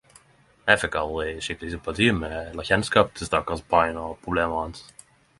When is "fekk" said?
0.83-0.95